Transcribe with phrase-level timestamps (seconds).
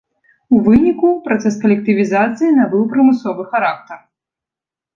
[0.55, 4.05] У выніку, працэс калектывізацыі набыў прымусовы характар.